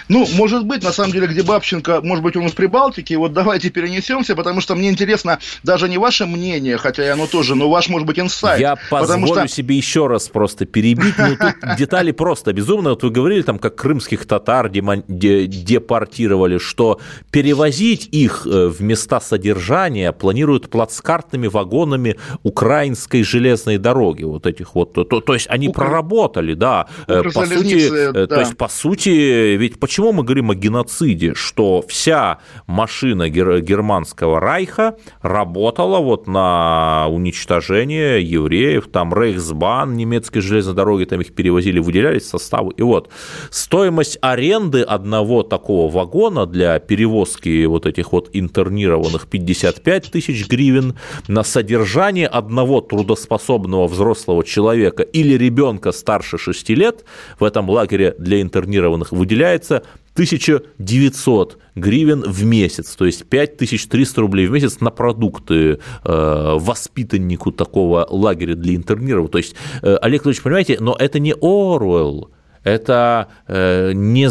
[0.08, 3.14] Ну, может быть, на самом деле, где Бабченко, может быть, он из Прибалтики.
[3.14, 7.54] Вот давайте перенесемся, потому что мне интересно даже не ваше мнение, хотя и оно тоже,
[7.54, 8.60] но ваш, может быть, инсайт.
[8.60, 9.48] Я позволю что...
[9.48, 11.14] себе еще раз просто перебить.
[11.18, 12.90] Ну, тут детали просто безумные.
[12.90, 20.12] Вот вы говорили, там, как крымских татар депортировали, что перевозить их э, в места содержания
[20.12, 24.24] планируют плацкартными вагонами украинской железной дороги.
[24.24, 24.92] Вот этих вот.
[24.92, 25.84] То, то есть они Укра...
[25.84, 26.86] проработали, да.
[27.06, 28.26] Э, по сути, э, да.
[28.26, 31.34] то есть, по сути, ведь ведь почему мы говорим о геноциде?
[31.34, 41.04] Что вся машина германского райха работала вот на уничтожение евреев, там Рейхсбан, немецкой железной дороги,
[41.04, 42.72] там их перевозили, выделялись составы.
[42.76, 43.10] И вот
[43.50, 50.96] стоимость аренды одного такого вагона для перевозки вот этих вот интернированных 55 тысяч гривен
[51.28, 57.04] на содержание одного трудоспособного взрослого человека или ребенка старше 6 лет
[57.38, 59.82] в этом лагере для интернированных выделяется получается
[60.14, 68.06] 1900 гривен в месяц, то есть 5300 рублей в месяц на продукты э, воспитаннику такого
[68.10, 69.30] лагеря для интерниров.
[69.30, 72.30] То есть, э, Олег Владимирович, понимаете, но это не Оруэлл,
[72.64, 74.28] Это э, не,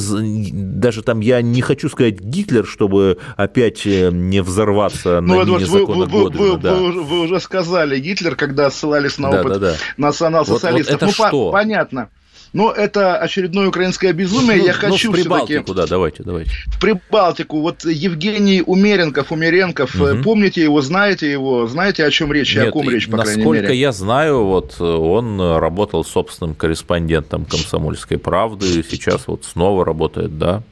[0.77, 5.67] даже там я не хочу сказать Гитлер, чтобы опять э, не взорваться ну, на Эдвард,
[5.69, 6.75] вы, вы, вы, вы, да.
[6.75, 9.73] вы, вы уже сказали Гитлер, когда ссылались на да, опыт да, да.
[9.97, 10.93] национал-социалистов.
[10.93, 11.45] Вот, вот это ну, что?
[11.45, 12.09] По- понятно.
[12.53, 14.57] Но это очередное украинское безумие.
[14.57, 16.51] Ну, Я ну, хочу в Прибалтику, да, давайте, давайте.
[16.67, 17.61] В Прибалтику.
[17.61, 20.23] Вот Евгений Умеренков, Умеренков, угу.
[20.23, 23.49] помните его, знаете его, знаете, о чем речь, Нет, о ком речь, по крайней мере?
[23.49, 30.63] Насколько я знаю, вот он работал собственным корреспондентом «Комсомольской правды», сейчас вот снова работает, да?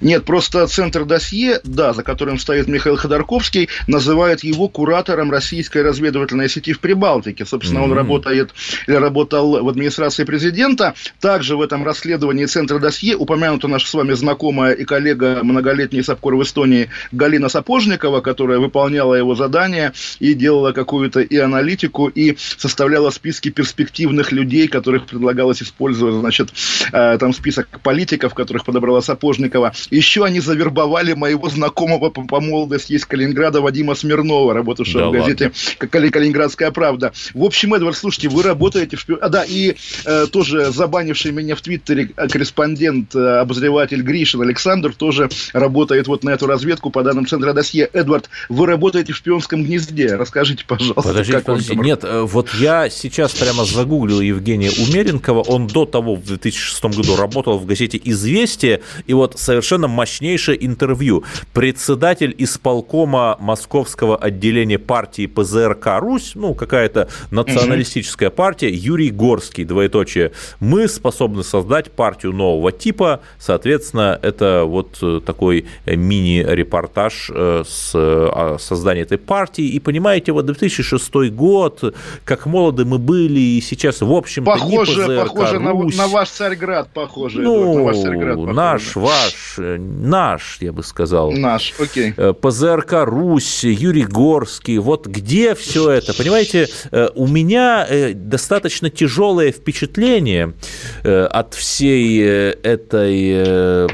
[0.00, 6.48] Нет, просто Центр досье, да, за которым стоит Михаил Ходорковский, называет его куратором российской разведывательной
[6.48, 7.44] сети в Прибалтике.
[7.44, 7.84] Собственно, mm-hmm.
[7.84, 8.50] он работает
[8.86, 10.94] или работал в администрации президента.
[11.20, 16.36] Также в этом расследовании Центра досье упомянута наша с вами знакомая и коллега многолетний САПКОР
[16.36, 23.10] в Эстонии Галина Сапожникова, которая выполняла его задания и делала какую-то и аналитику, и составляла
[23.10, 26.50] списки перспективных людей, которых предлагалось использовать, значит,
[26.92, 32.94] э, там список политиков, которых подобрала Сапожникова, еще они завербовали моего знакомого по, по молодости
[32.94, 36.10] из Калининграда Вадима Смирнова, работавшего да в газете ладно.
[36.10, 37.12] «Калининградская правда».
[37.34, 39.04] В общем, Эдвард, слушайте, вы работаете в.
[39.20, 45.28] А, да, и э, тоже забанивший меня в Твиттере корреспондент, э, обозреватель Гришин Александр тоже
[45.52, 47.88] работает вот на эту разведку по данным Центра досье.
[47.92, 50.14] Эдвард, вы работаете в шпионском гнезде.
[50.14, 51.02] Расскажите, пожалуйста.
[51.02, 51.76] Подождите, подождите.
[51.76, 55.42] Нет, э, вот я сейчас прямо загуглил Евгения Умеренкова.
[55.42, 61.24] Он до того в 2006 году работал в газете «Известия», и вот совершенно мощнейшее интервью.
[61.52, 70.88] Председатель исполкома московского отделения партии ПЗРК «Русь», ну, какая-то националистическая партия, Юрий Горский, двоеточие, мы
[70.88, 79.18] способны создать партию нового типа, соответственно, это вот э, такой мини-репортаж э, с создания этой
[79.18, 84.92] партии, и понимаете, вот 2006 год, как молоды мы были, и сейчас, в общем-то, похоже,
[84.92, 85.96] не ПЗРК похоже Русь.
[85.96, 88.52] На, на ваш Царьград, похоже, ну, на ваш Царьград, похоже.
[88.54, 91.32] наш, ваш, наш, э, наш, я бы сказал.
[91.32, 92.14] Наш, окей.
[92.16, 96.14] Э, ПЗРК Русь, Юрий Горский, вот где все это?
[96.14, 100.54] Понимаете, э, у меня достаточно тяжелое впечатление
[101.02, 103.88] от всей этой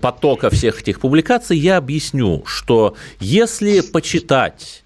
[0.00, 4.81] потока всех этих публикаций, я объясню, что если почитать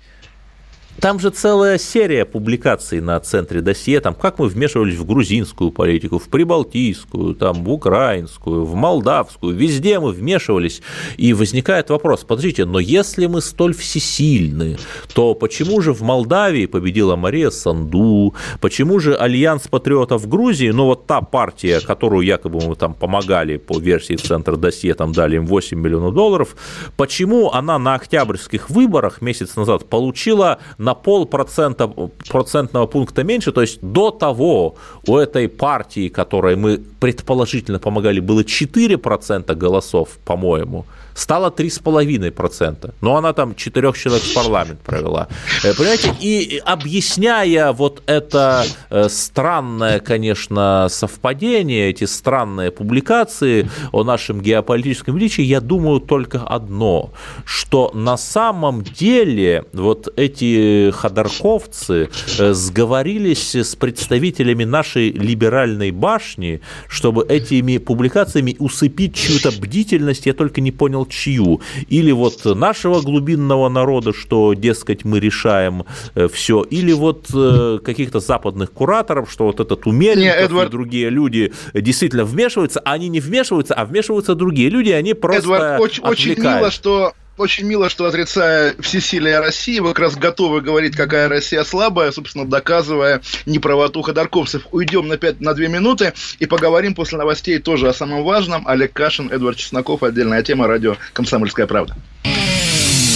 [1.00, 6.18] там же целая серия публикаций на центре досье, там, как мы вмешивались в грузинскую политику,
[6.18, 10.82] в прибалтийскую, там, в украинскую, в молдавскую, везде мы вмешивались,
[11.16, 14.78] и возникает вопрос, подождите, но если мы столь всесильны,
[15.12, 21.06] то почему же в Молдавии победила Мария Санду, почему же Альянс патриотов Грузии, ну вот
[21.06, 25.78] та партия, которую якобы мы там помогали по версии центра досье, там дали им 8
[25.78, 26.56] миллионов долларов,
[26.96, 31.88] почему она на октябрьских выборах месяц назад получила на полпроцента
[32.28, 34.76] процентного пункта меньше, то есть до того
[35.08, 40.84] у этой партии, которой мы предположительно помогали, было 4% голосов, по-моему,
[41.16, 42.94] стало 3,5%.
[43.00, 45.28] Но она там четырех человек в парламент провела.
[45.64, 54.40] Э, понимаете, и объясняя вот это э, странное, конечно, совпадение, эти странные публикации о нашем
[54.40, 57.12] геополитическом величии, я думаю только одно,
[57.44, 67.24] что на самом деле вот эти ходорковцы э, сговорились с представителями нашей либеральной башни, чтобы
[67.26, 71.60] этими публикациями усыпить чью-то бдительность, я только не понял, чью.
[71.88, 76.62] Или вот нашего глубинного народа, что, дескать, мы решаем э, все.
[76.62, 80.68] Или вот э, каких-то западных кураторов, что вот этот Умеренков Эдвард...
[80.68, 85.40] и другие люди действительно вмешиваются, а они не вмешиваются, а вмешиваются другие люди, они просто
[85.40, 90.60] Эдвард, очень, очень мило, что очень мило, что отрицая всесилие России, вы как раз готовы
[90.60, 94.62] говорить, какая Россия слабая, собственно, доказывая неправоту ходорковцев.
[94.72, 98.66] Уйдем на, 5, на 2 минуты и поговорим после новостей тоже о самом важном.
[98.66, 101.96] Олег Кашин, Эдвард Чесноков, отдельная тема, радио «Комсомольская правда».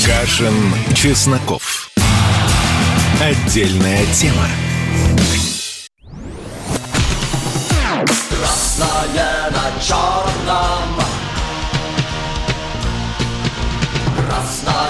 [0.04, 0.54] Кашин,
[0.94, 1.90] Чесноков.
[3.20, 4.46] Отдельная тема.
[8.30, 9.80] Красное на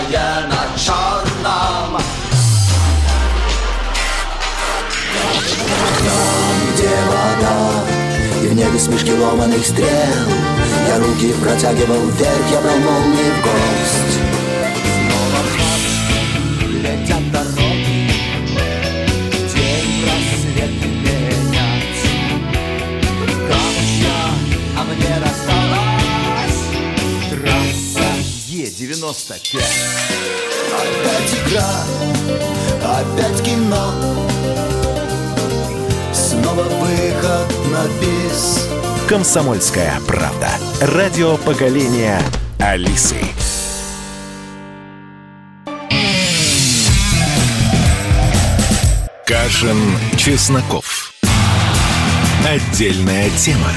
[0.00, 2.00] красное на черном.
[5.98, 7.84] Там, где вода,
[8.42, 9.86] и в небе смешки ломаных стрел,
[10.88, 14.29] Я руки протягивал вверх, я брал молнии в гость.
[28.80, 29.56] 95
[30.72, 31.84] Опять игра,
[32.82, 33.92] опять кино
[36.14, 38.66] Снова выход на бис.
[39.06, 40.48] Комсомольская правда.
[40.80, 42.22] Радио поколения
[42.58, 43.18] Алисы.
[49.26, 49.76] Кашин,
[50.16, 51.12] Чесноков.
[52.48, 53.72] Отдельная тема.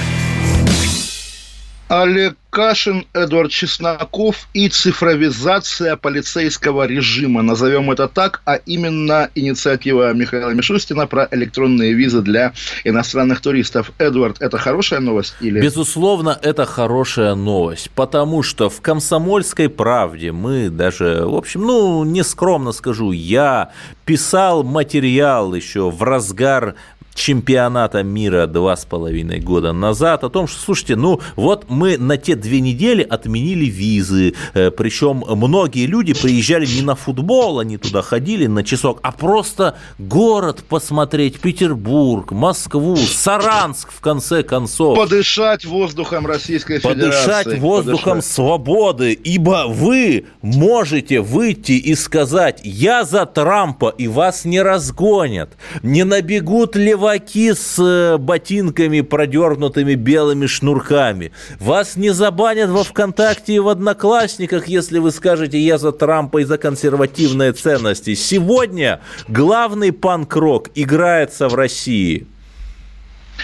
[1.89, 7.41] Олег Кашин, Эдвард Чесноков и цифровизация полицейского режима.
[7.41, 13.91] Назовем это так, а именно инициатива Михаила Мишустина про электронные визы для иностранных туристов.
[13.97, 15.33] Эдвард, это хорошая новость?
[15.41, 15.61] Или...
[15.61, 22.23] Безусловно, это хорошая новость, потому что в «Комсомольской правде» мы даже, в общем, ну, не
[22.23, 23.71] скромно скажу, я
[24.05, 26.75] писал материал еще в разгар
[27.13, 32.17] чемпионата мира два с половиной года назад о том, что, слушайте, ну вот мы на
[32.17, 38.01] те две недели отменили визы, э, причем многие люди приезжали не на футбол, они туда
[38.01, 44.97] ходили на часок, а просто город посмотреть, Петербург, Москву, Саранск, в конце концов.
[44.97, 47.03] Подышать воздухом Российской Федерации.
[47.03, 48.31] Подышать воздухом Подышать.
[48.31, 56.03] свободы, ибо вы можете выйти и сказать, я за Трампа, и вас не разгонят, не
[56.03, 61.31] набегут ли леваки с э, ботинками, продернутыми белыми шнурками.
[61.59, 66.43] Вас не забанят во ВКонтакте и в Одноклассниках, если вы скажете «я за Трампа и
[66.45, 68.15] за консервативные ценности».
[68.15, 72.25] Сегодня главный панк-рок играется в России.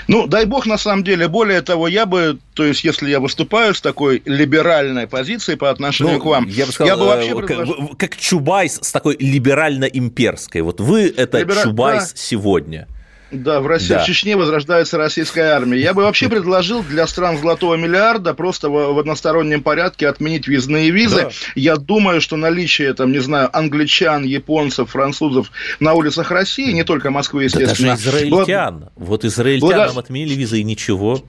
[0.08, 1.28] Ну, дай бог, на самом деле.
[1.28, 6.16] Более того, я бы, то есть, если я выступаю с такой либеральной позицией по отношению
[6.16, 7.88] ну, к вам, я бы, сказал, я бы вообще э, предложил...
[7.90, 10.62] как, как Чубайс с такой либерально-имперской.
[10.62, 11.64] Вот вы это Либера...
[11.64, 12.18] Чубайс да.
[12.18, 12.88] сегодня.
[13.32, 14.04] Да, в России, да.
[14.04, 15.80] в Чечне возрождается российская армия.
[15.80, 20.90] Я бы вообще предложил для стран золотого миллиарда просто в, в одностороннем порядке отменить визные
[20.90, 21.24] визы.
[21.24, 21.30] Да.
[21.56, 27.12] Я думаю, что наличие, там, не знаю, англичан, японцев, французов на улицах России, не только
[27.12, 27.96] Москвы, естественно.
[27.96, 28.80] Да даже израильтян.
[28.80, 28.92] Было...
[28.96, 30.00] Вот израильтянам Благо...
[30.00, 31.24] отменили визы и ничего.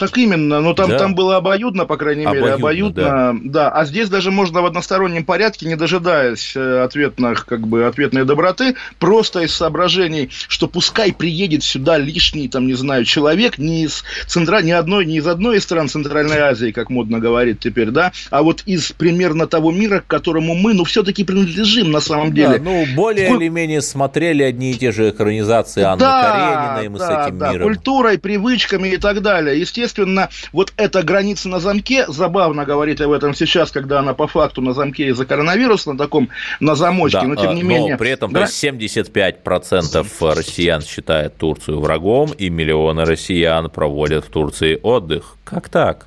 [0.00, 0.98] Так именно, но там, да.
[0.98, 3.02] там было обоюдно, по крайней мере, обоюдно.
[3.02, 3.34] Да.
[3.44, 3.68] да.
[3.68, 8.76] А здесь даже можно в одностороннем порядке, не дожидаясь э, ответных, как бы, ответной доброты,
[8.98, 14.62] просто из соображений, что пускай приедет сюда лишний, там, не знаю, человек не из, центра...
[14.62, 18.42] ни одной, не из одной из стран Центральной Азии, как модно говорить теперь, да, а
[18.42, 22.56] вот из примерно того мира, к которому мы, ну, все-таки принадлежим на самом деле.
[22.56, 23.42] Да, ну, более Куль...
[23.42, 27.38] или менее смотрели одни и те же экранизации Анны да, Карениной, мы да, с этим
[27.38, 27.68] да, миром.
[27.68, 29.60] культурой, привычками и так далее.
[29.60, 34.26] Естественно, естественно, вот эта граница на замке, забавно говорить об этом сейчас, когда она по
[34.26, 36.28] факту на замке из-за коронавируса, на таком,
[36.60, 37.96] на замочке, да, но тем не но менее...
[37.96, 38.44] при этом да?
[38.44, 45.36] 75% россиян считают Турцию врагом, и миллионы россиян проводят в Турции отдых.
[45.44, 46.06] Как так?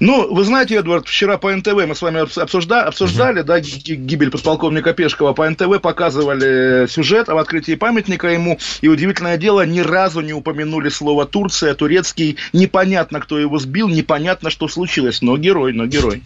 [0.00, 3.44] Ну, вы знаете, Эдвард, вчера по НТВ мы с вами обсужда, обсуждали, uh-huh.
[3.44, 5.32] да, гибель подполковника Пешкова.
[5.32, 10.88] По НТВ показывали сюжет об открытии памятника ему, и удивительное дело, ни разу не упомянули
[10.88, 12.36] слово Турция, турецкий.
[12.52, 16.22] Непонятно, кто его сбил, непонятно, что случилось, но герой, но герой.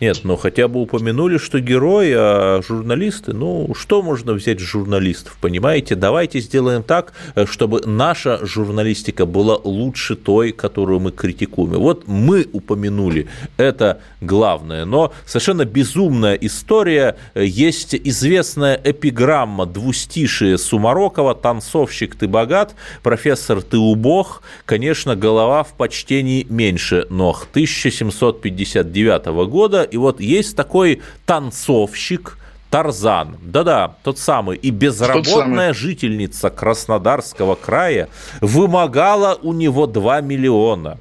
[0.00, 5.36] Нет, но хотя бы упомянули, что герои, а журналисты, ну, что можно взять с журналистов,
[5.40, 5.94] понимаете?
[5.94, 11.72] Давайте сделаем так, э, чтобы наша журналистика была лучше той, которую мы критикуем.
[11.72, 13.28] Вот мы упомянули,
[13.58, 14.86] это главное.
[14.86, 17.16] Но совершенно безумная история.
[17.34, 24.42] Э, есть известная эпиграмма двустишие Сумарокова «Танцовщик, ты богат, профессор, ты убог».
[24.64, 32.36] Конечно, голова в почтении меньше, но 1759 года и вот есть такой танцовщик,
[32.70, 38.08] Тарзан, да-да, тот самый, и безработная жительница Краснодарского края
[38.40, 40.98] вымогала у него 2 миллиона.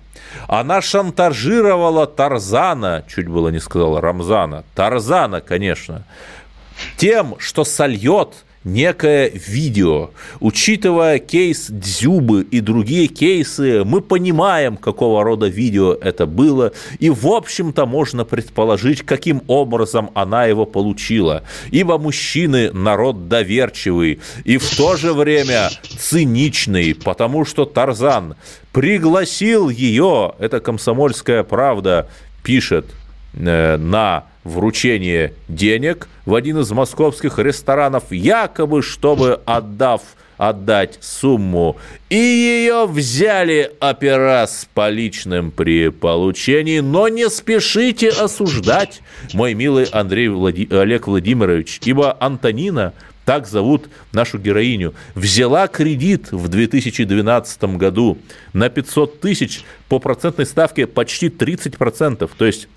[0.47, 6.05] Она шантажировала Тарзана, чуть было не сказала Рамзана, Тарзана, конечно,
[6.97, 8.33] тем, что сольет
[8.73, 10.11] некое видео.
[10.39, 17.27] Учитывая кейс Дзюбы и другие кейсы, мы понимаем, какого рода видео это было, и, в
[17.27, 21.43] общем-то, можно предположить, каким образом она его получила.
[21.71, 28.35] Ибо мужчины– народ доверчивый и в то же время циничный, потому что Тарзан
[28.71, 32.09] пригласил ее, это комсомольская правда,
[32.43, 32.85] пишет,
[33.33, 40.01] э, на вручение денег в один из московских ресторанов, якобы чтобы отдав
[40.37, 41.75] отдать сумму,
[42.09, 49.01] и ее взяли опера с поличным при получении, но не спешите осуждать,
[49.33, 50.67] мой милый Андрей Влади...
[50.71, 52.93] Олег Владимирович, ибо Антонина
[53.25, 58.17] так зовут нашу героиню, взяла кредит в 2012 году
[58.53, 62.29] на 500 тысяч по процентной ставке почти 30%.
[62.37, 62.69] То есть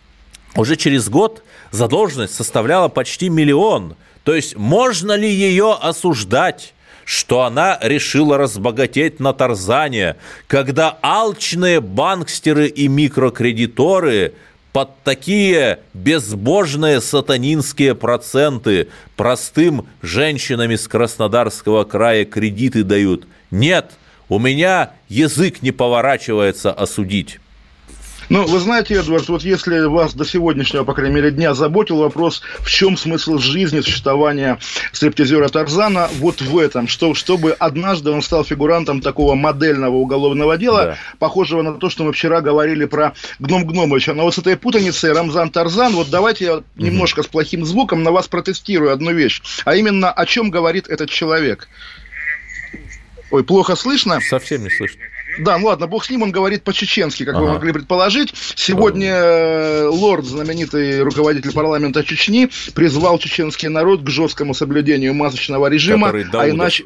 [0.56, 3.96] уже через год задолженность составляла почти миллион.
[4.24, 6.74] То есть можно ли ее осуждать?
[7.04, 14.34] что она решила разбогатеть на Тарзане, когда алчные банкстеры и микрокредиторы
[14.72, 23.26] под такие безбожные сатанинские проценты простым женщинам из Краснодарского края кредиты дают.
[23.50, 23.90] Нет,
[24.28, 27.38] у меня язык не поворачивается осудить.
[28.32, 32.40] Ну, вы знаете, Эдвард, вот если вас до сегодняшнего, по крайней мере, дня заботил вопрос,
[32.60, 34.58] в чем смысл жизни, существования
[34.90, 40.84] стриптизера Тарзана, вот в этом, что, чтобы однажды он стал фигурантом такого модельного уголовного дела,
[40.86, 40.98] да.
[41.18, 44.14] похожего на то, что мы вчера говорили про Гном Гномовича.
[44.14, 48.12] Но вот с этой путаницей Рамзан Тарзан, вот давайте я немножко с плохим звуком на
[48.12, 51.68] вас протестирую одну вещь, а именно о чем говорит этот человек.
[53.30, 54.20] Ой, плохо слышно?
[54.22, 55.02] Совсем не слышно.
[55.38, 57.44] Да, ну ладно, бог с ним, он говорит по-чеченски, как ага.
[57.44, 58.32] вы могли предположить.
[58.54, 66.12] Сегодня э, лорд, знаменитый руководитель парламента Чечни, призвал чеченский народ к жесткому соблюдению масочного режима,
[66.32, 66.84] а иначе...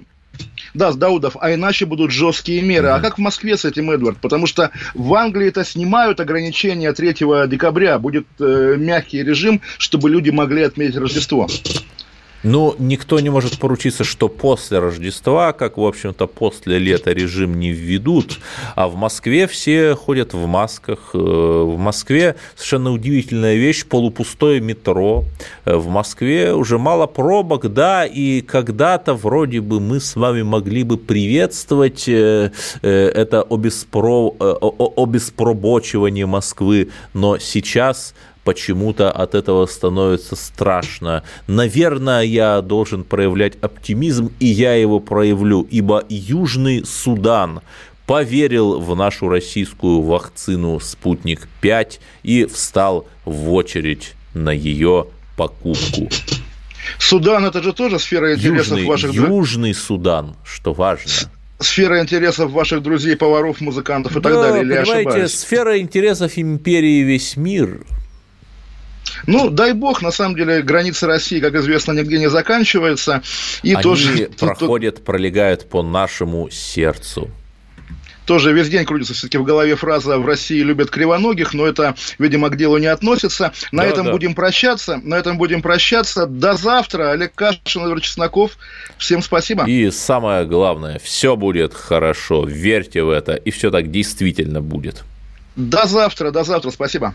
[0.75, 2.89] Да, с Даудов, а иначе будут жесткие меры.
[2.89, 2.97] Mm-hmm.
[2.97, 4.19] А как в Москве с этим, Эдвард?
[4.19, 7.15] Потому что в Англии это снимают ограничения 3
[7.49, 7.99] декабря.
[7.99, 11.49] Будет э, мягкий режим, чтобы люди могли отметить Рождество.
[12.49, 17.73] Ну, никто не может поручиться, что после Рождества, как, в общем-то, после лета режим не
[17.73, 18.39] введут,
[18.77, 21.11] а в Москве все ходят в масках.
[21.13, 25.25] Э, в Москве совершенно удивительная вещь, полупустое метро.
[25.65, 30.85] Э, в Москве уже мало пробок, да, и когда-то вроде бы мы с вами могли
[30.85, 34.31] бы приветствовать э, это обеспро...
[34.97, 38.15] обеспробочивание Москвы, но сейчас
[38.47, 41.25] почему-то от этого становится страшно.
[41.49, 47.61] Наверное, я должен проявлять оптимизм, и я его проявлю, ибо Южный Судан
[48.07, 56.09] поверил в нашу российскую вакцину «Спутник-5» и встал в очередь на ее покупку.
[57.01, 61.11] Судан это же тоже сфера интересов Южный, ваших Южный Судан, что важно
[61.59, 65.35] сфера интересов ваших друзей, поваров, музыкантов и да, так далее, или понимаете, ошибаюсь?
[65.35, 67.81] сфера интересов империи весь мир.
[69.27, 73.23] Ну, дай бог, на самом деле, границы России, как известно, нигде не заканчиваются.
[73.63, 77.31] И Они тоже, проходят, пролегают по нашему сердцу
[78.27, 82.51] тоже весь день крутится все-таки в голове фраза «в России любят кривоногих», но это, видимо,
[82.51, 83.53] к делу не относится.
[83.73, 84.13] На да, этом да.
[84.13, 85.01] будем прощаться.
[85.03, 86.27] На этом будем прощаться.
[86.27, 87.13] До завтра.
[87.13, 88.59] Олег Кашин, Эдвард Чесноков.
[88.99, 89.65] Всем спасибо.
[89.65, 92.45] И самое главное, все будет хорошо.
[92.45, 95.05] Верьте в это, и все так действительно будет.
[95.55, 96.33] До завтра.
[96.33, 96.71] До завтра.
[96.71, 97.15] Спасибо.